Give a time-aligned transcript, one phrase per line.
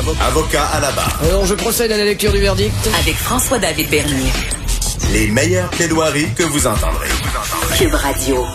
[0.00, 1.20] Avocat à la barre.
[1.24, 2.72] Alors, je procède à la lecture du verdict.
[3.00, 4.32] Avec François-David Bernier.
[5.12, 7.08] Les meilleures plaidoiries que vous entendrez.
[7.76, 8.46] Cube Radio.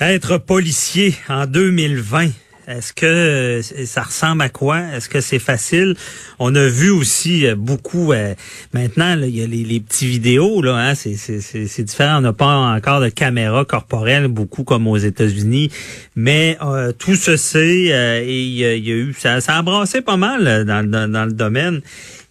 [0.00, 2.30] Être policier en 2020.
[2.66, 4.80] Est-ce que euh, ça ressemble à quoi?
[4.80, 5.94] Est-ce que c'est facile?
[6.40, 8.34] On a vu aussi euh, beaucoup, euh,
[8.72, 12.18] maintenant, il y a les, petits vidéos, là, hein, c'est différent.
[12.18, 15.70] On n'a pas encore de caméra corporelle, beaucoup comme aux États-Unis.
[16.16, 16.58] Mais
[16.98, 17.86] tout se sait
[18.24, 21.82] et il y, a eu, ça, a embrassé pas mal dans, dans, le domaine.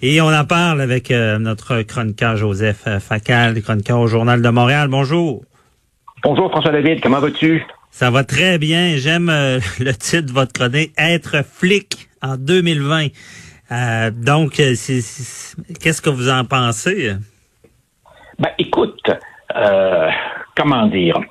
[0.02, 4.90] Et on en parle avec notre chroniqueur Joseph Facal, chroniqueur au Journal de Montréal.
[4.90, 5.44] Bonjour.
[6.24, 7.64] Bonjour François David, comment vas-tu?
[7.98, 8.98] Ça va très bien.
[8.98, 13.08] J'aime euh, le titre de votre chronique, Être flic en 2020.
[13.72, 14.76] Euh, donc, euh,
[15.82, 17.14] qu'est-ce que vous en pensez?
[18.38, 19.00] Ben, écoute,
[20.58, 21.22] comment dire?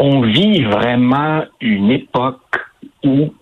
[0.00, 2.58] On vit vraiment une époque
[3.04, 3.32] où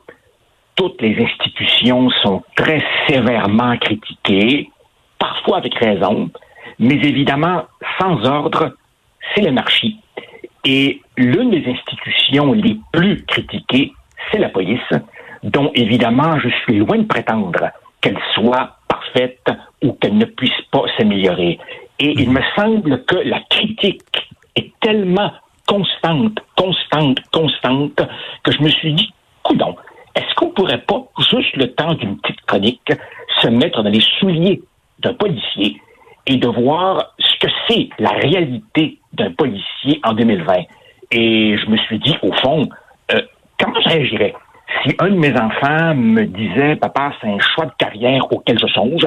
[0.76, 4.68] toutes les institutions sont très sévèrement critiquées,
[5.18, 6.28] parfois avec raison,
[6.78, 7.62] mais évidemment,
[7.98, 8.76] sans ordre,
[9.34, 9.96] c'est l'anarchie.
[10.64, 13.92] Et l'une des institutions les plus critiquées,
[14.30, 14.92] c'est la police,
[15.42, 19.50] dont évidemment je suis loin de prétendre qu'elle soit parfaite
[19.82, 21.58] ou qu'elle ne puisse pas s'améliorer.
[21.98, 24.02] Et il me semble que la critique
[24.56, 25.32] est tellement
[25.66, 28.00] constante, constante, constante,
[28.42, 29.76] que je me suis dit, coudon,
[30.14, 32.92] est-ce qu'on pourrait pas, juste le temps d'une petite chronique,
[33.40, 34.60] se mettre dans les souliers
[34.98, 35.80] d'un policier
[36.26, 40.54] et de voir ce que c'est la réalité d'un policier en 2020.
[41.12, 42.68] Et je me suis dit, au fond,
[43.12, 43.20] euh,
[43.58, 44.34] comment je réagirais
[44.82, 48.66] si un de mes enfants me disait, papa, c'est un choix de carrière auquel je
[48.68, 49.06] songe,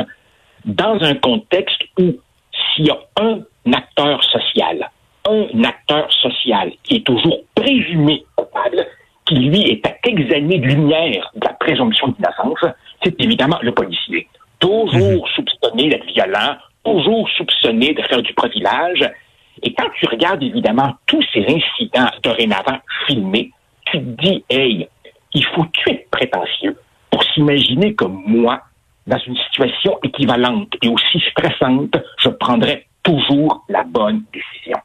[0.66, 2.14] dans un contexte où
[2.52, 3.40] s'il y a un
[3.74, 4.90] acteur social,
[5.28, 8.86] un acteur social qui est toujours présumé coupable,
[9.26, 13.72] qui lui est à quelques années de lumière de la présomption d'innocence, c'est évidemment le
[13.72, 14.28] policier.
[14.60, 15.28] Toujours mhm.
[15.36, 19.10] soupçonné d'être violent, toujours soupçonné de faire du profilage.
[19.64, 23.52] Et quand tu regardes évidemment tous ces incidents dorénavant filmés,
[23.86, 24.88] tu te dis, hey,
[25.34, 26.78] il faut tuer être prétentieux
[27.10, 28.62] pour s'imaginer que moi,
[29.08, 34.78] dans une situation équivalente et aussi stressante, je prendrais toujours la bonne décision.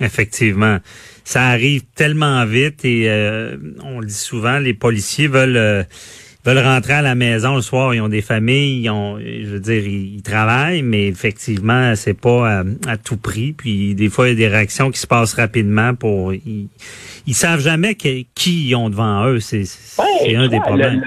[0.00, 0.78] Effectivement,
[1.24, 5.84] ça arrive tellement vite et euh, on le dit souvent, les policiers veulent euh,
[6.46, 9.60] veulent rentrer à la maison le soir, ils ont des familles, ils ont, je veux
[9.60, 13.52] dire, ils, travaillent, mais effectivement, c'est pas à, tout prix.
[13.52, 16.32] Puis des fois, il y a des réactions qui se passent rapidement pour.
[16.32, 16.68] Ils,
[17.26, 19.40] ils savent jamais qui ils ont devant eux.
[19.40, 19.66] C'est
[20.36, 21.02] un des problèmes.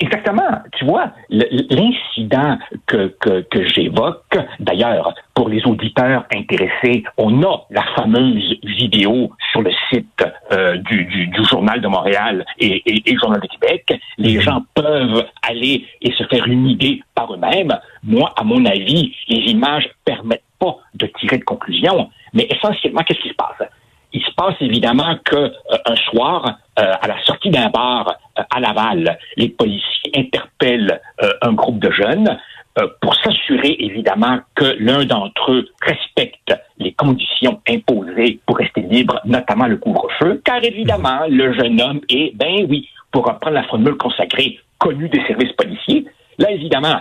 [0.00, 0.60] Exactement.
[0.76, 7.84] Tu vois, l'incident que, que, que j'évoque, d'ailleurs, pour les auditeurs intéressés, on a la
[7.94, 13.16] fameuse vidéo sur le site euh, du, du, du, Journal de Montréal et, et, et,
[13.16, 14.00] Journal de Québec.
[14.18, 14.40] Les mhm.
[14.40, 17.78] gens peuvent aller et se faire une idée par eux-mêmes.
[18.02, 22.10] Moi, à mon avis, les images permettent pas de tirer de conclusion.
[22.32, 23.68] Mais essentiellement, qu'est-ce qui se passe?
[24.14, 25.50] Il se passe évidemment que euh,
[25.86, 31.00] un soir, euh, à la sortie d'un bar euh, à Laval, les policiers interpellent
[31.42, 32.38] un groupe de jeunes
[33.00, 39.66] pour s'assurer évidemment que l'un d'entre eux respecte les conditions imposées pour rester libre, notamment
[39.66, 44.58] le couvre-feu, car évidemment le jeune homme est, ben oui, pour reprendre la formule consacrée,
[44.78, 46.04] connu des services policiers.
[46.38, 47.00] Là, évidemment,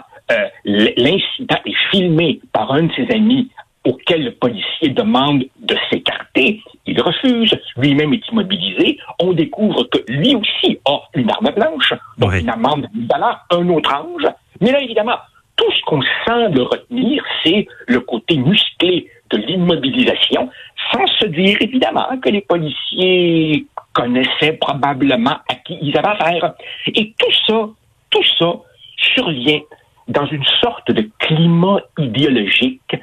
[0.65, 3.49] l'incident est filmé par un de ses amis
[3.85, 10.35] auquel le policier demande de s'écarter, il refuse, lui-même est immobilisé, on découvre que lui
[10.35, 14.27] aussi a une arme blanche, donc une amende de un autre ange.
[14.61, 15.17] Mais là, évidemment,
[15.55, 20.49] tout ce qu'on semble retenir, c'est le côté musclé de l'immobilisation,
[20.91, 26.53] sans se dire évidemment que les policiers connaissaient probablement à qui ils avaient affaire.
[26.87, 27.69] Et tout ça,
[28.09, 28.53] tout ça
[28.97, 29.61] survient
[30.07, 32.95] dans une sorte de climat idéologique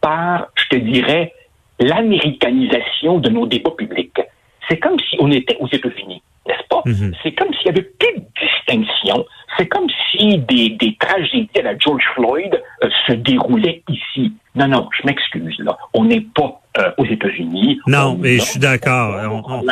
[0.00, 1.32] par, je te dirais,
[1.80, 4.20] l'américanisation de nos débats publics.
[4.68, 6.82] C'est comme si on était aux États-Unis, n'est-ce pas?
[6.84, 7.14] Mhm.
[7.22, 9.24] C'est comme s'il y avait plus de distinction.
[9.56, 14.32] C'est comme si des, des tragédies à la George Floyd euh, se déroulaient ici.
[14.54, 15.76] Non, non, je m'excuse, là.
[15.94, 17.80] On n'est pas euh, aux États-Unis.
[17.86, 19.14] Non, mais je suis d'accord.
[19.46, 19.62] On,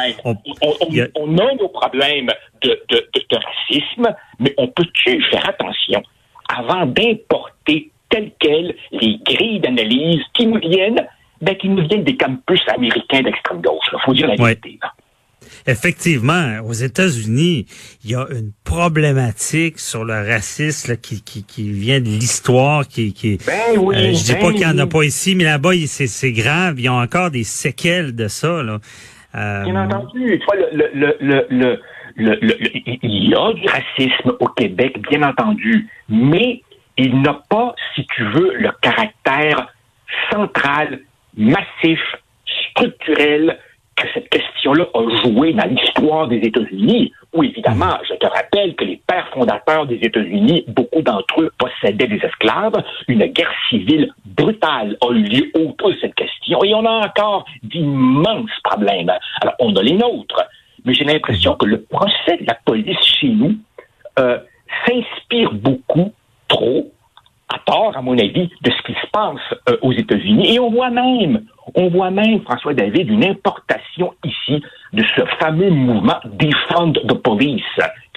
[1.15, 2.31] on, a nos problèmes
[2.63, 6.03] de, de, de racisme, mais on peut-tu faire attention?
[6.49, 7.56] Avant d'importer
[8.93, 11.07] les grilles d'analyse qui nous viennent,
[11.41, 13.85] ben, qui nous viennent des campus américains d'extrême gauche.
[13.93, 14.79] Il faut dire la vérité.
[15.67, 17.67] Effectivement, aux États-Unis,
[18.05, 23.13] il y a une problématique sur le racisme qui, qui, qui, vient de l'histoire, qui,
[23.13, 25.45] qui ben oui, euh, je dis pas ben qu'il n'y en a pas ici, mais
[25.45, 26.79] là-bas, c'est grave.
[26.79, 28.63] Ils ont encore des séquelles de ça.
[28.63, 28.79] Là.
[29.35, 30.39] Euh, Bien entendu.
[30.39, 31.81] Tu vois, le, le, le, le,
[32.17, 32.59] le,
[33.03, 36.63] il y a du racisme au Québec, bien entendu, mais
[36.97, 39.69] il n'a pas, si tu veux, le caractère
[40.31, 41.01] central,
[41.37, 42.01] massif,
[42.71, 43.59] structurel
[43.97, 48.85] que cette question-là a joué dans l'histoire des États-Unis, où évidemment, je te rappelle que
[48.85, 54.99] les pères fondateurs des États-Unis, beaucoup d'entre eux possédaient des esclaves, une guerre civile brutale
[55.01, 59.11] a eu lieu autour de cette question, et on a encore d'immenses problèmes.
[59.41, 60.45] Alors, on a les nôtres,
[60.85, 63.57] mais j'ai l'impression que le procès de la police chez nous
[64.19, 64.39] euh,
[64.87, 66.13] s'inspire beaucoup,
[66.49, 66.93] trop,
[67.49, 70.55] à tort, à mon avis, de ce qui se passe euh, aux États-Unis.
[70.55, 71.43] Et on voit même,
[71.75, 74.63] on voit même, François David, une importation ici
[74.93, 77.63] de ce fameux mouvement Defund the Police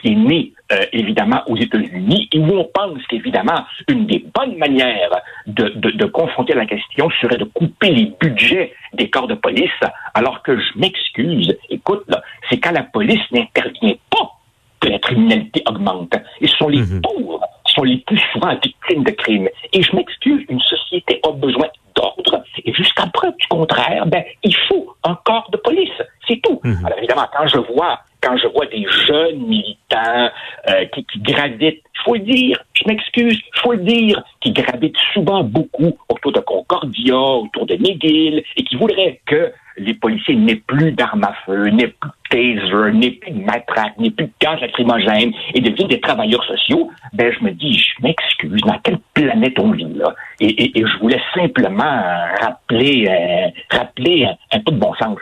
[0.02, 4.56] qui est né euh, évidemment aux États-Unis et où on pense qu'évidemment une des bonnes
[4.58, 9.36] manières de, de, de, confronter la question serait de couper les budgets des corps de
[9.36, 9.70] police,
[10.14, 12.06] alors que je m'excuse, écoute,
[12.50, 14.32] c'est quand la police n'intervient pas
[14.80, 16.16] que la criminalité augmente.
[16.40, 17.02] Et ce sont les mm-hmm.
[17.02, 17.42] pauvres
[17.80, 19.50] sont les plus souvent victimes de crimes.
[19.74, 22.44] Et je m'excuse, une société a besoin d'ordre.
[22.66, 26.02] Et jusqu'à preuve du contraire, ben, il faut un corps de police.
[26.28, 26.60] C'est tout.
[26.64, 26.86] Mhm.
[26.86, 30.30] Alors évidemment, quand je vois quand je vois des jeunes militants
[30.70, 34.98] euh, qui, qui gravitent, faut le dire, je m'excuse, il faut le dire, qui gravitent
[35.14, 40.62] souvent beaucoup autour de Concordia, autour de McGill, et qui voudraient que les policiers n'aient
[40.68, 44.32] plus d'armes à feu, n'aient plus de taser, n'aient plus de matraque, n'aient plus de
[44.40, 49.00] gaz lacrymogène et deviennent des travailleurs sociaux, ben je me dis, je m'excuse, dans quelle
[49.14, 50.14] planète on vit là?
[50.40, 52.04] Et, et, je voulais simplement
[52.42, 55.18] rappeler, euh, rappeler un, peu de bon sens.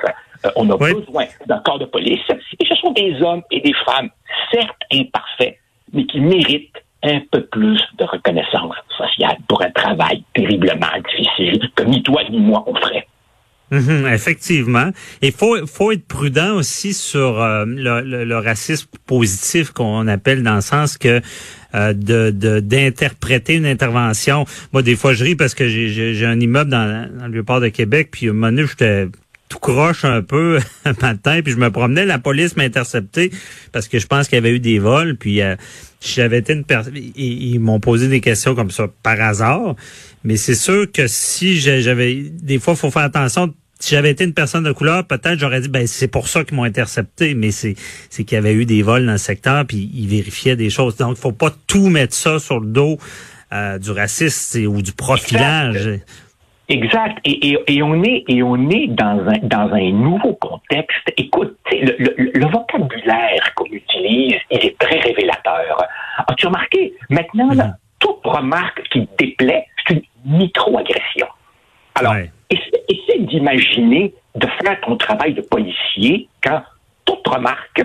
[0.45, 2.19] Euh, on a besoin d'un corps de police
[2.59, 4.09] et ce sont des hommes et des femmes,
[4.51, 5.57] certes imparfaits,
[5.93, 11.83] mais qui méritent un peu plus de reconnaissance sociale pour un travail terriblement difficile que
[11.83, 13.07] ni toi ni moi on ferait.
[13.69, 14.91] Mhm, effectivement.
[15.21, 20.55] Il faut, faut être prudent aussi sur euh, le, le, racisme positif qu'on appelle dans
[20.55, 21.21] le sens que
[21.75, 22.31] euh, de
[22.61, 24.45] d'interpréter une intervention.
[24.71, 27.67] Moi, des fois, je ris parce que j'ai un immeuble dans, dans le port de
[27.67, 29.07] Québec, puis un moment donné, j'étais
[29.49, 33.31] tout croche un peu un matin, puis je me promenais, la police m'a intercepté
[33.71, 35.55] parce que je pense qu'il y avait eu des vols, puis euh,
[36.01, 39.75] j'avais été une personne, ils, m'ont posé des questions comme ça par hasard,
[40.23, 43.53] mais c'est sûr que si j'avais, des fois, il faut faire attention.
[43.79, 46.55] Si j'avais été une personne de couleur, peut-être j'aurais dit ben c'est pour ça qu'ils
[46.55, 47.75] m'ont intercepté, mais c'est
[48.09, 50.95] c'est qu'il y avait eu des vols dans le secteur puis ils vérifiaient des choses.
[50.95, 52.97] Donc il faut pas tout mettre ça sur le dos
[53.53, 55.85] euh, du racisme ou du profilage.
[55.87, 56.05] Exact.
[56.69, 56.81] Et,
[57.25, 61.13] et, et, on est et on est dans un dans un nouveau contexte.
[61.15, 65.81] Écoute, le, le, le, vocabulaire qu'on utilise, il est très révélateur.
[66.27, 66.93] As-tu remarqué?
[67.09, 67.75] Maintenant, là, mm-hmm.
[67.99, 71.27] toute remarque qui déplaît, c'est une microagression.
[71.95, 72.15] Alors,
[72.49, 76.61] essaie, d'imaginer de faire ton travail de policier quand
[77.05, 77.83] toute remarque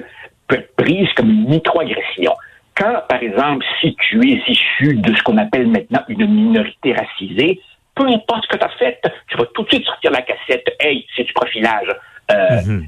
[0.49, 2.35] peut être prise comme une microagression.
[2.75, 7.61] Quand, par exemple, si tu es issu de ce qu'on appelle maintenant une minorité racisée,
[7.95, 10.67] peu importe ce que tu as fait, tu vas tout de suite sortir la cassette.
[10.81, 11.89] Hey, c'est du profilage.
[12.31, 12.87] Euh, mhm.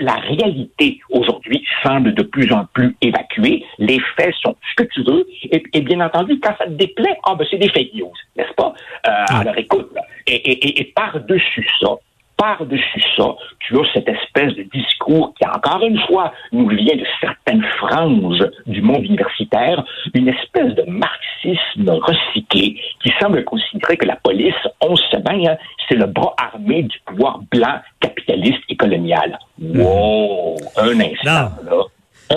[0.00, 3.64] la, réalité aujourd'hui semble de plus en plus évacuée.
[3.78, 5.26] Les faits sont ce que tu veux.
[5.50, 8.74] Et, bien entendu, quand ça te déplaît, ah ben c'est des fake news, n'est-ce pas?
[9.06, 9.90] Euh, alors écoute,
[10.26, 11.96] et, et par-dessus ça,
[12.42, 17.06] par-dessus ça, tu as cette espèce de discours qui, encore une fois, nous vient de
[17.20, 24.16] certaines franges du monde universitaire, une espèce de marxisme recyclé qui semble considérer que la
[24.16, 25.56] police, on sait bien, hein,
[25.88, 29.38] c'est le bras armé du pouvoir blanc, capitaliste et colonial.
[29.60, 30.56] Wow!
[30.78, 31.84] Un instant, là.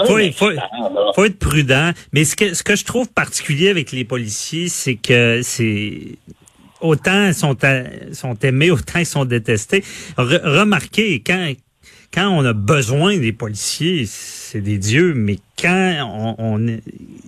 [0.05, 0.51] Faut, faut,
[1.15, 1.91] faut, être prudent.
[2.11, 6.17] Mais ce que, ce que je trouve particulier avec les policiers, c'est que c'est
[6.81, 7.55] autant sont,
[8.11, 9.83] sont aimés, autant ils sont détestés.
[10.17, 11.53] remarquez, quand,
[12.13, 16.67] quand on a besoin des policiers, c'est des dieux, mais quand on,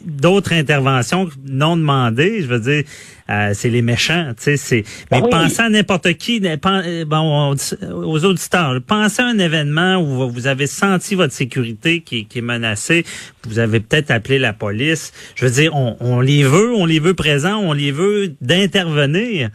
[0.08, 2.84] d'autres interventions non demandées, je veux dire,
[3.30, 4.84] euh, c'est les méchants, tu sais, c'est.
[5.12, 10.30] Mais ah pensez à n'importe qui, euh, bon, aux auditeurs, pensez à un événement où
[10.32, 13.06] vous avez senti votre sécurité qui, qui est menacée,
[13.46, 15.12] vous avez peut-être appelé la police.
[15.36, 19.50] Je veux dire, on, on les veut, on les veut présents, on les veut d'intervenir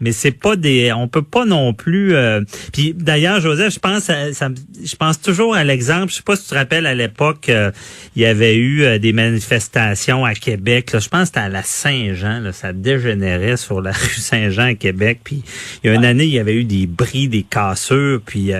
[0.00, 2.40] mais c'est pas des on peut pas non plus euh,
[2.72, 6.44] puis d'ailleurs Joseph je pense ça, je pense toujours à l'exemple je sais pas si
[6.44, 7.70] tu te rappelles à l'époque euh,
[8.16, 11.48] il y avait eu euh, des manifestations à Québec là, je pense que c'était à
[11.48, 15.42] la Saint-Jean là, ça dégénérait sur la rue Saint-Jean à Québec puis
[15.82, 18.52] il y a une année il y avait eu des bris des cassures puis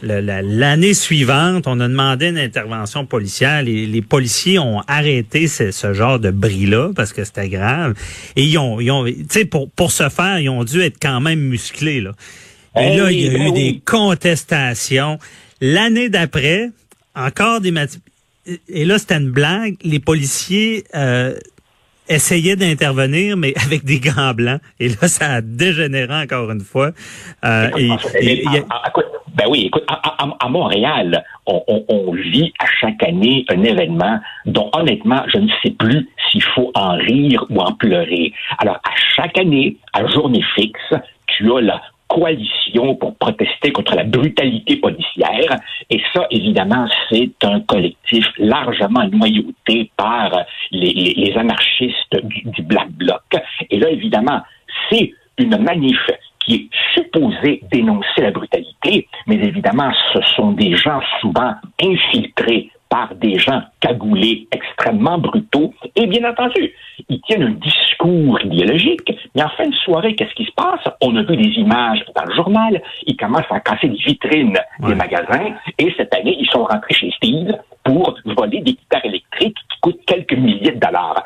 [0.00, 3.62] L'année suivante, on a demandé une intervention policière.
[3.62, 7.94] Les, les policiers ont arrêté ce, ce genre de bris-là parce que c'était grave.
[8.34, 9.04] Et ils ont, ils ont
[9.50, 12.00] pour, pour ce faire, ils ont dû être quand même musclés.
[12.00, 12.12] Là.
[12.80, 15.18] Et là, il y a eu des contestations.
[15.60, 16.70] L'année d'après,
[17.14, 17.72] encore des.
[18.68, 19.76] Et là, c'était une blague.
[19.84, 21.36] Les policiers euh,
[22.12, 24.60] essayaient d'intervenir, mais avec des gants blancs.
[24.78, 26.90] Et là, ça a dégénéré encore une fois.
[27.44, 27.90] Euh, et,
[28.20, 28.62] et, et,
[29.34, 33.62] ben oui, écoute, à, à, à Montréal, on, on, on, vit à chaque année un
[33.62, 38.32] événement dont honnêtement, je ne sais plus s'il faut en rire ou en pleurer.
[38.58, 40.94] Alors, à chaque année, à journée fixe,
[41.26, 41.80] tu as la
[42.12, 45.56] coalition pour protester contre la brutalité policière.
[45.88, 53.22] Et ça, évidemment, c'est un collectif largement noyauté par les, anarchistes du Black Bloc.
[53.70, 54.42] Et là, évidemment,
[54.90, 56.00] c'est une manif
[56.40, 63.14] qui est supposée dénoncer la brutalité, mais évidemment, ce sont des gens souvent infiltrés par
[63.14, 65.72] des gens cagoulés extrêmement brutaux.
[65.96, 66.72] Et bien entendu,
[67.08, 70.80] ils tiennent un discours idéologique, mais en fin de soirée, qu'est-ce qui se passe?
[71.00, 74.88] On a vu des images dans le journal, ils commencent à casser les vitrines ouais.
[74.88, 77.52] des magasins, et cette année, ils sont rentrés chez Steve
[77.84, 81.24] pour voler des guitares électriques qui coûtent quelques milliers de dollars.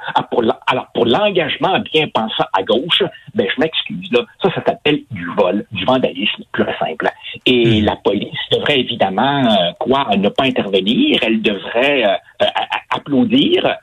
[0.66, 3.02] Alors, pour l'engagement bien pensant à gauche,
[3.34, 7.08] ben, je m'excuse, là, ça, ça s'appelle du vol, du vandalisme pur et simple.
[7.44, 7.84] Et mmh.
[7.84, 12.46] la police devrait évidemment, euh, quoi, ne pas intervenir, elle devrait euh, euh,
[12.90, 13.76] applaudir.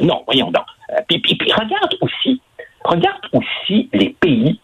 [0.00, 0.64] Non, voyons donc.
[1.08, 2.40] Puis, puis, puis, regarde aussi,
[2.84, 4.60] regarde aussi les pays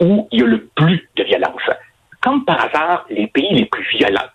[0.00, 1.62] où il y a le plus de violence.
[2.20, 4.28] Comme par hasard, les pays les plus violents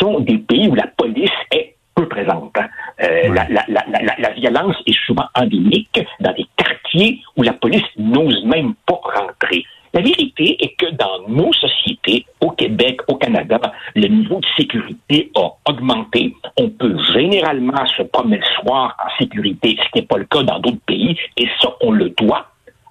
[0.00, 2.52] sont des pays où la police est peu présente.
[2.58, 2.68] Hein.
[3.02, 3.34] Euh, ouais.
[3.34, 8.44] la, la, la, la, violence est souvent endémique dans des quartiers où la police n'ose
[8.44, 9.64] même pas rentrer.
[9.92, 13.60] La vérité est que dans nos sociétés, au Québec, au Canada,
[13.94, 16.34] le niveau de sécurité a augmenté.
[16.56, 20.42] On peut généralement se promener le soir en sécurité, ce qui n'est pas le cas
[20.42, 22.46] dans d'autres pays, et ça, on le doit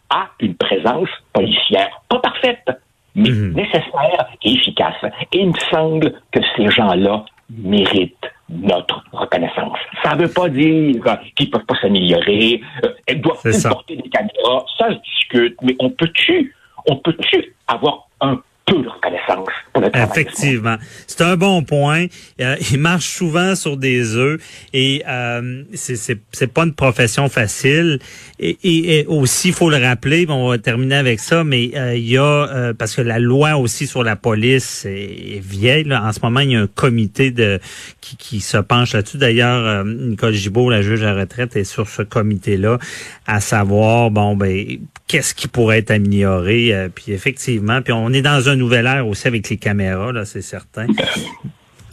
[0.10, 1.90] à une présence policière.
[2.08, 2.70] Pas parfaite,
[3.16, 3.54] mais mmh.
[3.54, 4.96] nécessaire et efficace.
[5.32, 9.78] Et il me semble que ces gens-là méritent notre reconnaissance.
[10.04, 10.96] Ça ne veut pas dire
[11.36, 15.76] qu'ils ne peuvent pas s'améliorer, euh, elles doivent porter des caméras, ça se discute, mais
[15.80, 16.56] on peut-tu,
[16.88, 19.98] on peut-tu avoir un peu de.
[19.98, 20.78] Effectivement.
[21.08, 22.06] C'est un bon point.
[22.42, 24.40] Euh, il marche souvent sur des œufs
[24.74, 28.00] et euh, c'est pas une profession facile.
[28.40, 31.96] Et, et, et aussi, il faut le rappeler, on va terminer avec ça, mais euh,
[31.96, 35.84] il y a, euh, parce que la loi aussi sur la police est, est vieille,
[35.86, 36.04] là.
[36.04, 37.60] en ce moment, il y a un comité de
[38.02, 39.18] qui, qui se penche là-dessus.
[39.18, 42.80] D'ailleurs, euh, Nicole Gibault, la juge à retraite, est sur ce comité-là,
[43.28, 46.74] à savoir, bon, ben, qu'est-ce qui pourrait être amélioré.
[46.74, 50.26] Euh, puis effectivement, puis on est dans un nouvel ère aussi avec les caméras, là,
[50.26, 50.88] c'est certain.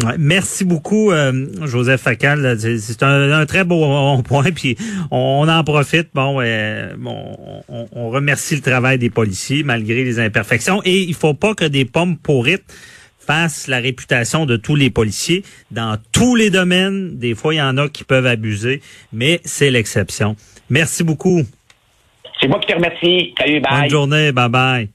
[0.04, 2.56] Ouais, merci beaucoup, euh, Joseph Facal.
[2.58, 4.76] C'est un, un, très beau point, puis
[5.10, 6.08] on, en profite.
[6.14, 10.80] Bon, euh, bon on, on, remercie le travail des policiers malgré les imperfections.
[10.84, 12.64] Et il faut pas que des pommes pourrites
[13.18, 17.18] fassent la réputation de tous les policiers dans tous les domaines.
[17.18, 18.80] Des fois, il y en a qui peuvent abuser,
[19.12, 20.34] mais c'est l'exception.
[20.70, 21.42] Merci beaucoup.
[22.40, 23.34] C'est moi qui te remercie.
[23.38, 23.82] Salut, bye.
[23.82, 24.32] Bonne journée.
[24.32, 24.88] Bye bye.